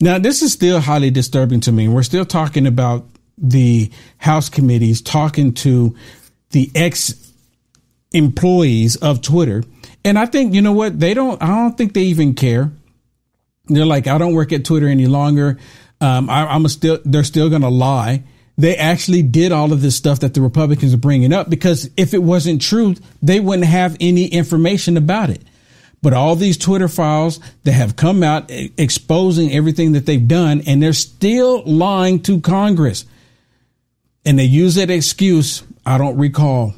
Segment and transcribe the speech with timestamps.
[0.00, 1.88] Now, this is still highly disturbing to me.
[1.88, 3.06] We're still talking about
[3.36, 5.96] the House committees talking to
[6.50, 7.32] the ex
[8.12, 9.64] employees of Twitter.
[10.04, 10.98] And I think, you know what?
[10.98, 12.70] They don't, I don't think they even care.
[13.66, 15.58] They're like, I don't work at Twitter any longer.
[16.00, 18.22] Um, I, am still, they're still going to lie.
[18.56, 22.14] They actually did all of this stuff that the Republicans are bringing up because if
[22.14, 25.42] it wasn't true, they wouldn't have any information about it.
[26.00, 30.82] But all these Twitter files that have come out exposing everything that they've done, and
[30.82, 33.04] they're still lying to Congress.
[34.24, 35.64] And they use that excuse.
[35.84, 36.74] I don't recall.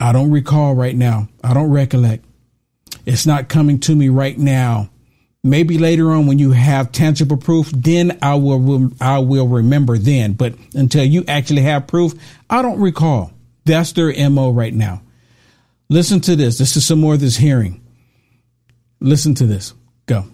[0.00, 1.28] I don't recall right now.
[1.42, 2.24] I don't recollect.
[3.06, 4.90] It's not coming to me right now.
[5.42, 10.32] Maybe later on when you have tangible proof, then I will I will remember then.
[10.32, 12.14] But until you actually have proof,
[12.48, 13.30] I don't recall.
[13.66, 15.02] That's their MO right now.
[15.90, 16.56] Listen to this.
[16.56, 17.83] This is some more of this hearing.
[19.04, 19.74] Listen to this.
[20.06, 20.33] Go.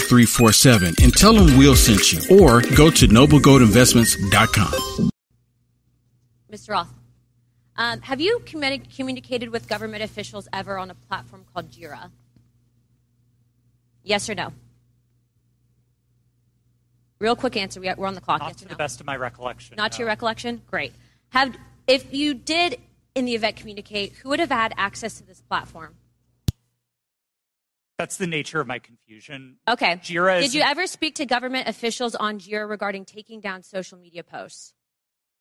[0.00, 5.10] 5347 and tell them we'll send you or go to noblegoldinvestments.com.
[6.52, 6.70] Mr.
[6.70, 6.88] Roth,
[7.76, 12.10] um, have you communi- communicated with government officials ever on a platform called Jira?
[14.02, 14.52] Yes or no?
[17.18, 17.80] Real quick answer.
[17.80, 18.40] We're on the clock.
[18.40, 18.70] Not yes to no?
[18.70, 19.76] the best of my recollection.
[19.76, 19.96] Not no.
[19.96, 20.62] to your recollection?
[20.70, 20.92] Great.
[21.30, 21.56] Have
[21.86, 22.80] if you did
[23.14, 25.94] in the event communicate, who would have had access to this platform?
[28.00, 29.56] That's the nature of my confusion.
[29.68, 29.96] Okay.
[29.96, 34.24] Jira Did you ever speak to government officials on Jira regarding taking down social media
[34.24, 34.72] posts?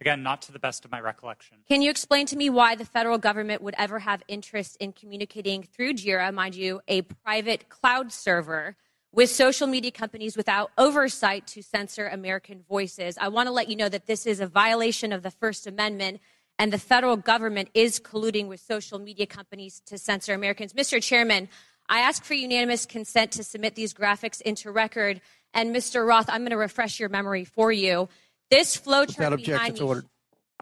[0.01, 1.59] Again, not to the best of my recollection.
[1.69, 5.63] Can you explain to me why the federal government would ever have interest in communicating
[5.63, 8.75] through Jira, mind you, a private cloud server,
[9.13, 13.17] with social media companies without oversight to censor American voices?
[13.21, 16.19] I want to let you know that this is a violation of the First Amendment,
[16.57, 20.73] and the federal government is colluding with social media companies to censor Americans.
[20.73, 21.01] Mr.
[21.01, 21.47] Chairman,
[21.89, 25.21] I ask for unanimous consent to submit these graphics into record.
[25.53, 26.07] And Mr.
[26.07, 28.07] Roth, I'm going to refresh your memory for you.
[28.51, 30.01] This flowchart behind me.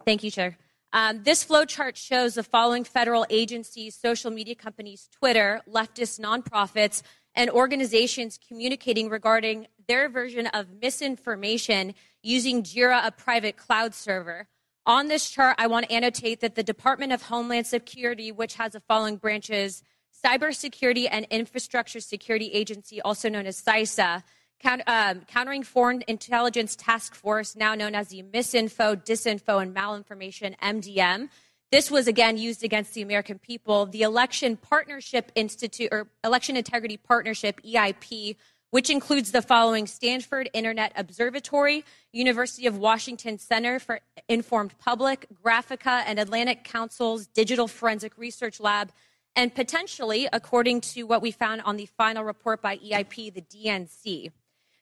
[0.06, 0.58] Thank you, Chair.
[0.94, 7.04] Um, this flowchart shows the following federal agencies, social media companies, Twitter, leftist nonprofits,
[7.36, 14.48] and organizations communicating regarding their version of misinformation using Jira, a private cloud server.
[14.86, 18.72] On this chart, I want to annotate that the Department of Homeland Security, which has
[18.72, 19.84] the following branches
[20.28, 24.24] Cybersecurity and Infrastructure Security Agency, also known as CISA,
[24.60, 30.58] count, um, Countering Foreign Intelligence Task Force, now known as the Misinfo, Disinfo, and Malinformation
[30.58, 31.30] MDM.
[31.72, 33.86] This was again used against the American people.
[33.86, 38.36] The Election Partnership Institute or Election Integrity Partnership EIP,
[38.72, 46.04] which includes the following Stanford Internet Observatory, University of Washington Center for Informed Public, Graphika,
[46.06, 48.92] and Atlantic Council's Digital Forensic Research Lab,
[49.38, 54.31] and potentially, according to what we found on the final report by EIP, the DNC.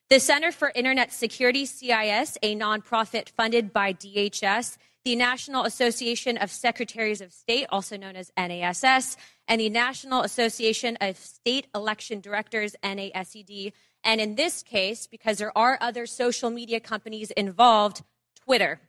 [0.10, 6.50] The Center for Internet Security, CIS, a nonprofit funded by DHS, the National Association of
[6.50, 9.18] Secretaries of State, also known as NASS,
[9.48, 13.74] and the National Association of State Election Directors, NASED.
[14.06, 18.04] And in this case, because there are other social media companies involved,
[18.40, 18.80] Twitter.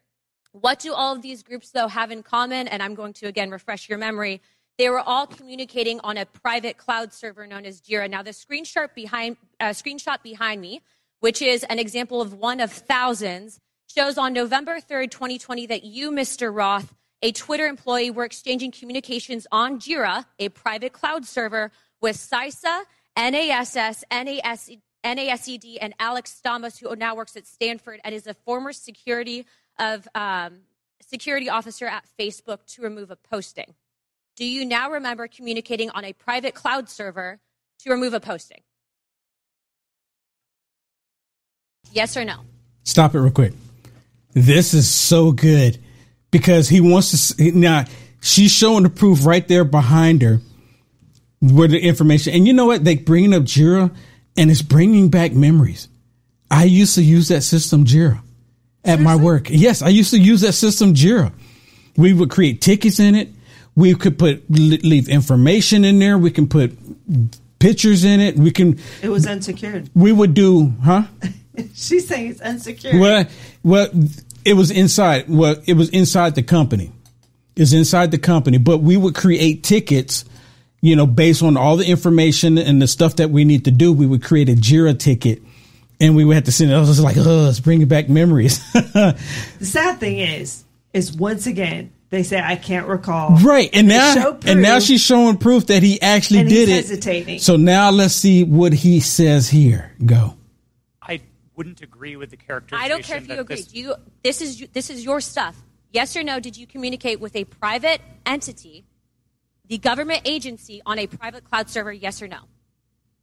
[0.52, 2.68] What do all of these groups, though, have in common?
[2.68, 4.40] And I'm going to again refresh your memory.
[4.78, 8.10] They were all communicating on a private cloud server known as Jira.
[8.10, 10.82] Now, the screenshot behind, uh, screenshot behind me,
[11.20, 16.10] which is an example of one of thousands, shows on November 3rd, 2020, that you,
[16.10, 16.54] Mr.
[16.54, 21.72] Roth, a Twitter employee, were exchanging communications on Jira, a private cloud server,
[22.02, 22.82] with CISA,
[23.16, 24.70] NASS, NAS,
[25.02, 29.46] NASED, and Alex Stamos, who now works at Stanford and is a former security
[29.78, 30.58] of um,
[31.00, 33.74] security officer at Facebook, to remove a posting.
[34.36, 37.40] Do you now remember communicating on a private cloud server
[37.80, 38.60] to remove a posting?
[41.92, 42.40] Yes or no?
[42.84, 43.54] Stop it real quick.
[44.34, 45.78] This is so good
[46.30, 47.52] because he wants to.
[47.52, 47.86] Now,
[48.20, 50.40] she's showing the proof right there behind her
[51.40, 52.34] where the information.
[52.34, 52.84] And you know what?
[52.84, 53.94] They bringing up Jira
[54.36, 55.88] and it's bringing back memories.
[56.50, 58.18] I used to use that system Jira
[58.84, 59.04] at Seriously?
[59.04, 59.48] my work.
[59.48, 61.32] Yes, I used to use that system Jira.
[61.96, 63.30] We would create tickets in it.
[63.76, 66.16] We could put leave information in there.
[66.16, 66.76] We can put
[67.58, 68.36] pictures in it.
[68.36, 68.78] We can.
[69.02, 69.90] It was unsecured.
[69.94, 71.04] We would do, huh?
[71.74, 72.98] She's saying it's unsecured.
[72.98, 73.26] Well,
[73.62, 73.88] well,
[74.44, 75.28] it was inside.
[75.28, 76.92] Well, it was inside the company.
[77.54, 80.24] It's inside the company, but we would create tickets.
[80.82, 83.92] You know, based on all the information and the stuff that we need to do,
[83.92, 85.42] we would create a Jira ticket,
[86.00, 86.74] and we would have to send it.
[86.74, 88.60] I was like, oh, it's bringing back memories.
[88.72, 89.16] the
[89.60, 93.36] sad thing is, is once again they say I can't recall.
[93.38, 96.68] right, and They now show and now she's showing proof that he actually And did
[96.68, 96.88] he's it.
[96.88, 97.38] hesitating.
[97.40, 99.92] So now let's see what he says here.
[100.04, 100.36] Go.
[101.02, 101.20] I
[101.56, 102.84] wouldn't agree with the characterization.
[102.84, 103.56] I don't care if you agree.
[103.56, 105.56] This, Do you, this is this is your stuff.
[105.92, 106.40] Yes or no?
[106.40, 108.84] Did you communicate with a private entity,
[109.68, 111.92] the government agency, on a private cloud server?
[111.92, 112.38] Yes or no?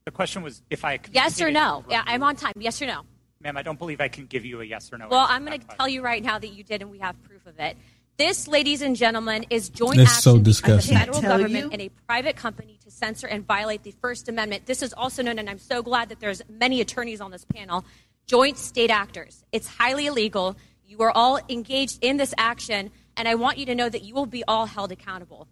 [0.06, 1.84] the question was if I Yes or no?
[1.90, 2.04] Yeah.
[2.06, 2.54] I'm on time.
[2.60, 3.02] Yes or no?
[3.42, 5.08] Ma'am, I don't believe I can give you a yes or no.
[5.10, 7.46] Well, I'm going to tell you right now that you did, and we have proof
[7.46, 7.76] of it.
[8.18, 11.70] This, ladies and gentlemen, is joint That's action so between the federal government you.
[11.72, 14.68] and a private company to censor and violate the First Amendment.
[14.68, 17.84] This is also known, and I'm so glad that there's many attorneys on this panel,
[18.28, 19.44] joint state actors.
[19.52, 20.56] It's highly illegal.
[20.86, 24.14] You are all engaged in this action, and I want you to know that you
[24.14, 25.48] will be all held accountable.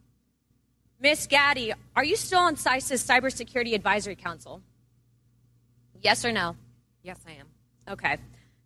[1.00, 4.62] Miss Gadde, are you still on CISA's Cybersecurity Advisory Council?
[6.00, 6.56] Yes or no?
[7.02, 7.48] Yes, I am.
[7.90, 8.18] Okay.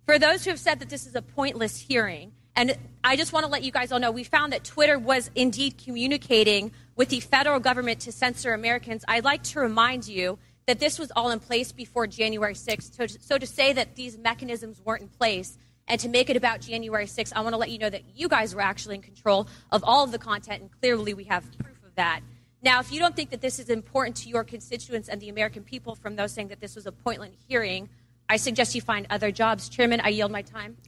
[0.05, 3.45] For those who have said that this is a pointless hearing, and I just want
[3.45, 7.19] to let you guys all know, we found that Twitter was indeed communicating with the
[7.19, 9.03] federal government to censor Americans.
[9.07, 12.95] I'd like to remind you that this was all in place before January 6th.
[12.95, 15.57] So, so to say that these mechanisms weren't in place
[15.87, 18.27] and to make it about January 6th, I want to let you know that you
[18.27, 21.77] guys were actually in control of all of the content, and clearly we have proof
[21.83, 22.21] of that.
[22.63, 25.63] Now, if you don't think that this is important to your constituents and the American
[25.63, 27.89] people from those saying that this was a pointless hearing,
[28.27, 29.69] I suggest you find other jobs.
[29.69, 30.75] Chairman, I yield my time.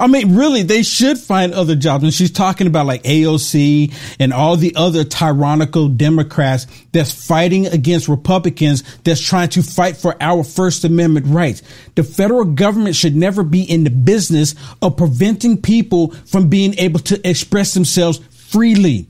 [0.00, 2.02] I mean, really, they should find other jobs.
[2.02, 8.08] And she's talking about like AOC and all the other tyrannical Democrats that's fighting against
[8.08, 11.62] Republicans that's trying to fight for our First Amendment rights.
[11.94, 16.98] The federal government should never be in the business of preventing people from being able
[17.00, 19.06] to express themselves freely.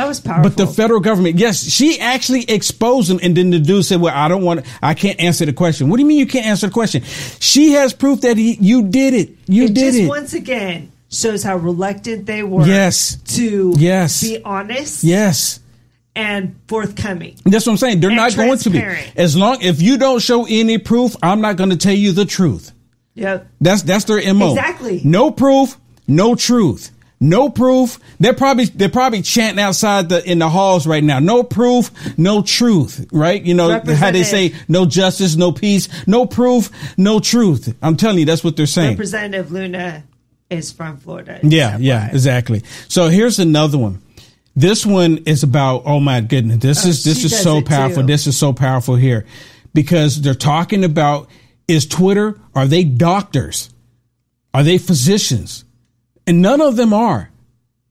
[0.00, 0.50] That was powerful.
[0.50, 4.14] But the federal government, yes, she actually exposed them, and then the dude said, "Well,
[4.14, 6.66] I don't want, I can't answer the question." What do you mean you can't answer
[6.68, 7.02] the question?
[7.40, 9.30] She has proof that he, you did it.
[9.46, 10.08] You it did just it.
[10.08, 13.16] once again shows how reluctant they were Yes.
[13.34, 14.22] to Yes.
[14.22, 15.60] be honest yes,
[16.16, 17.34] and forthcoming.
[17.44, 18.00] that's what I'm saying.
[18.00, 18.82] They're And not going to be.
[19.16, 22.24] As long if you don't show any proof, I'm not going to tell you the
[22.24, 22.72] truth.
[23.14, 23.48] Yep.
[23.60, 24.50] That's that's their mo.
[24.50, 25.00] Exactly.
[25.04, 25.76] No proof,
[26.08, 26.90] no truth.
[27.22, 27.98] No proof.
[28.18, 31.18] They're probably they're probably chanting outside the in the halls right now.
[31.18, 33.06] No proof, no truth.
[33.12, 33.42] Right?
[33.42, 37.76] You know how they say no justice, no peace, no proof, no truth.
[37.82, 38.92] I'm telling you, that's what they're saying.
[38.92, 40.02] Representative Luna
[40.48, 41.40] is from Florida.
[41.42, 42.62] Yeah, yeah, exactly.
[42.88, 44.00] So here's another one.
[44.56, 46.58] This one is about oh my goodness.
[46.60, 48.02] This Oh, is this is so powerful.
[48.02, 48.06] too.
[48.06, 49.26] This is so powerful here
[49.74, 51.28] because they're talking about
[51.68, 53.68] is Twitter are they doctors?
[54.54, 55.64] Are they physicians?
[56.26, 57.30] And none of them are.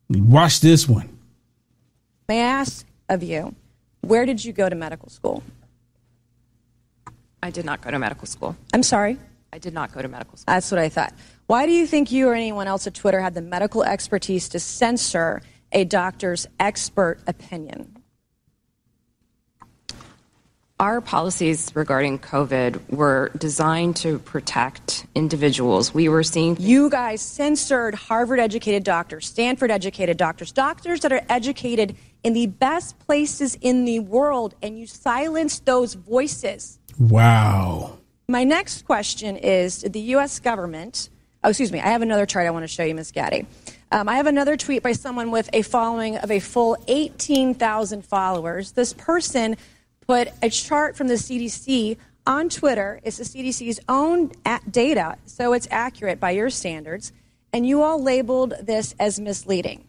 [0.09, 1.17] Watch this one.
[2.27, 3.55] May I ask of you,
[4.01, 5.43] where did you go to medical school?
[7.41, 8.55] I did not go to medical school.
[8.73, 9.17] I'm sorry.
[9.51, 10.53] I did not go to medical school.
[10.53, 11.13] That's what I thought.
[11.47, 14.59] Why do you think you or anyone else at Twitter had the medical expertise to
[14.59, 15.41] censor
[15.71, 17.98] a doctor's expert opinion?
[20.79, 25.93] Our policies regarding COVID were designed to protect individuals.
[25.93, 31.21] We were seeing You guys censored Harvard educated doctors, Stanford educated doctors, doctors that are
[31.27, 36.79] educated in the best places in the world, and you silenced those voices.
[36.97, 37.97] Wow.
[38.29, 40.39] My next question is Did the U.S.
[40.39, 41.09] government,
[41.43, 43.11] oh, excuse me, I have another chart I want to show you, Ms.
[43.11, 43.45] Gadde.
[43.91, 48.71] Um, I have another tweet by someone with a following of a full 18,000 followers.
[48.71, 49.57] This person
[50.09, 52.99] put a chart from the CDC on Twitter.
[53.03, 54.31] It's the CDC's own
[54.71, 57.11] data, so it's accurate by your standards.
[57.53, 59.83] And you all labeled this as misleading.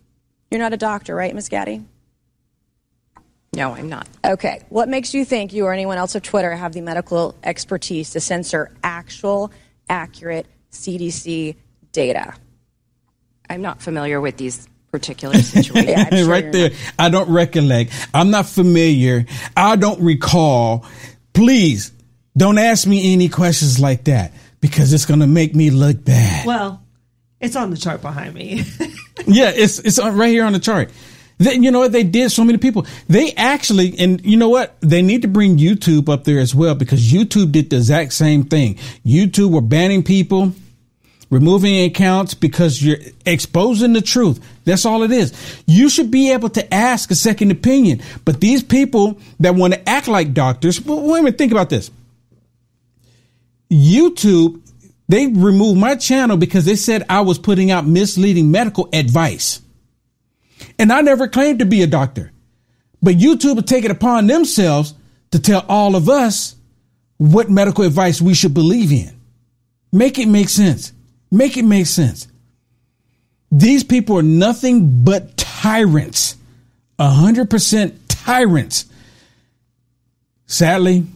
[0.51, 1.49] You're not a doctor, right, Ms.
[1.49, 1.87] Gadde?
[3.55, 4.07] No, I'm not.
[4.23, 4.63] Okay.
[4.69, 8.21] What makes you think you or anyone else of Twitter have the medical expertise to
[8.21, 9.51] censor actual,
[9.89, 11.57] accurate CDC
[11.93, 12.35] data?
[13.49, 15.89] I'm not familiar with these particular situations.
[15.89, 16.71] Yeah, sure right you're there.
[16.99, 17.93] I don't recollect.
[18.13, 19.27] I'm not familiar.
[19.57, 20.85] I don't recall.
[21.33, 21.93] Please
[22.37, 26.47] don't ask me any questions like that because it's going to make me look bad.
[26.47, 26.83] Well,
[27.41, 28.65] it's on the chart behind me.
[29.27, 30.91] Yeah, it's it's right here on the chart.
[31.39, 31.93] They, you know what?
[31.93, 32.87] They did so many people.
[33.07, 34.77] They actually, and you know what?
[34.81, 38.45] They need to bring YouTube up there as well because YouTube did the exact same
[38.45, 38.77] thing.
[39.05, 40.55] YouTube were banning people
[41.31, 44.45] removing accounts because you're exposing the truth.
[44.65, 45.33] That's all it is.
[45.67, 48.03] You should be able to ask a second opinion.
[48.25, 51.71] But these people that want to act like doctors, well, wait a minute, think about
[51.71, 51.91] this.
[53.71, 54.61] YouTube,
[55.09, 59.61] they removed my channel because they said I was putting out misleading medical advice.
[60.79, 62.33] And I never claimed to be a doctor.
[63.03, 64.95] But YouTube will take it upon themselves
[65.31, 66.57] to tell all of us
[67.17, 69.19] what medical advice we should believe in.
[69.93, 70.93] Make it make sense.
[71.31, 72.29] Make it make sense.
[73.53, 76.37] These people are nothing but tyrants.
[76.99, 78.87] A hundred percent tyrants.
[80.47, 81.07] Sadly,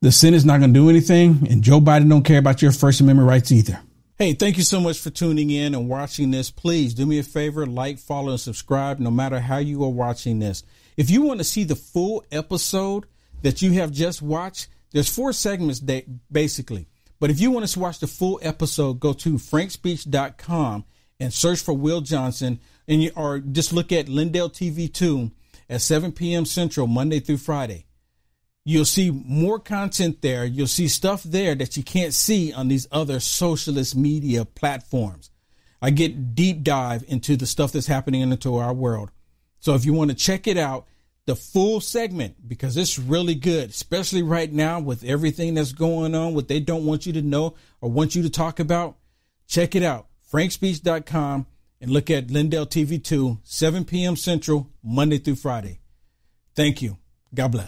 [0.00, 3.00] the Senate's not going to do anything, and Joe Biden don't care about your First
[3.00, 3.80] Amendment rights either.
[4.18, 6.50] Hey, thank you so much for tuning in and watching this.
[6.50, 10.40] Please do me a favor, like, follow, and subscribe no matter how you are watching
[10.40, 10.64] this.
[10.96, 13.06] If you want to see the full episode
[13.42, 15.80] that you have just watched, there's four segments
[16.32, 16.88] basically.
[17.20, 20.84] But if you want to watch the full episode, go to frankspeech.com
[21.20, 25.30] and search for Will Johnson, and you, or just look at Lindell TV 2
[25.68, 26.44] at 7 p.m.
[26.44, 27.86] Central, Monday through Friday.
[28.64, 30.44] You'll see more content there.
[30.44, 35.30] You'll see stuff there that you can't see on these other socialist media platforms.
[35.80, 39.10] I get deep dive into the stuff that's happening into our world.
[39.60, 40.86] So if you want to check it out,
[41.28, 46.32] the full segment because it's really good, especially right now with everything that's going on,
[46.32, 48.96] what they don't want you to know or want you to talk about.
[49.46, 51.46] Check it out, frankspeech.com,
[51.82, 54.16] and look at Lindell TV 2, 7 p.m.
[54.16, 55.80] Central, Monday through Friday.
[56.56, 56.96] Thank you.
[57.34, 57.66] God bless.